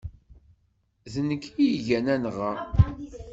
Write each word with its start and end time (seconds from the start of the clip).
D 1.11 1.13
nekk 1.29 1.43
ay 1.55 1.63
igan 1.75 2.05
anɣa. 2.15 2.51